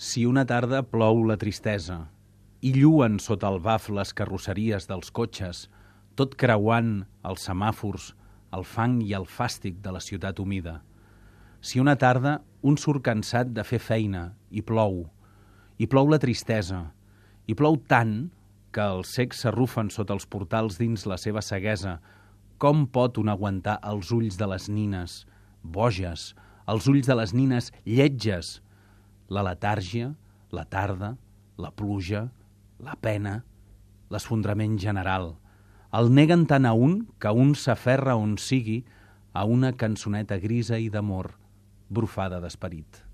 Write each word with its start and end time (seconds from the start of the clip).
Si 0.00 0.22
una 0.24 0.46
tarda 0.48 0.78
plou 0.88 1.18
la 1.28 1.34
tristesa 1.36 2.06
i 2.64 2.70
lluen 2.72 3.18
sota 3.20 3.50
el 3.52 3.58
baf 3.60 3.90
les 3.92 4.14
carrosseries 4.16 4.86
dels 4.88 5.10
cotxes, 5.12 5.66
tot 6.16 6.38
creuant 6.40 7.02
els 7.28 7.44
semàfors, 7.44 8.06
el 8.56 8.64
fang 8.64 8.94
i 9.04 9.12
el 9.18 9.26
fàstic 9.28 9.82
de 9.84 9.92
la 9.92 10.00
ciutat 10.00 10.40
humida. 10.40 10.78
Si 11.60 11.82
una 11.84 11.98
tarda 12.00 12.38
un 12.64 12.78
surt 12.80 13.04
cansat 13.10 13.50
de 13.52 13.60
fer 13.60 13.82
feina 13.90 14.22
i 14.48 14.64
plou, 14.64 15.02
i 15.76 15.84
plou 15.84 16.08
la 16.08 16.20
tristesa, 16.24 16.80
i 17.44 17.52
plou 17.52 17.76
tant 17.92 18.30
que 18.72 18.88
els 18.94 19.12
cecs 19.18 19.44
s'arrufen 19.44 19.92
sota 19.92 20.16
els 20.16 20.24
portals 20.24 20.80
dins 20.80 21.04
la 21.04 21.20
seva 21.20 21.44
ceguesa, 21.44 21.98
com 22.56 22.86
pot 22.88 23.20
un 23.20 23.28
aguantar 23.28 23.76
els 23.92 24.16
ulls 24.16 24.40
de 24.40 24.48
les 24.48 24.72
nines, 24.72 25.26
boges, 25.60 26.30
els 26.64 26.88
ulls 26.88 27.04
de 27.04 27.20
les 27.20 27.36
nines 27.36 27.68
lletges, 27.84 28.62
la 29.30 29.44
letàrgia, 29.46 30.10
la 30.50 30.64
tarda, 30.66 31.14
la 31.56 31.70
pluja, 31.70 32.26
la 32.82 32.96
pena, 33.00 33.40
l'esfondrament 34.10 34.76
general. 34.82 35.34
El 35.94 36.10
neguen 36.14 36.46
tant 36.50 36.66
a 36.66 36.74
un 36.74 37.00
que 37.22 37.30
un 37.34 37.54
s'aferra 37.54 38.16
on 38.18 38.36
sigui 38.38 38.80
a 39.32 39.46
una 39.46 39.72
cançoneta 39.72 40.38
grisa 40.42 40.78
i 40.78 40.90
d'amor, 40.90 41.32
brufada 41.88 42.40
d'esperit. 42.42 43.09